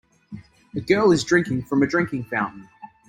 [0.75, 2.67] A girl is drinking from a drinking fountain.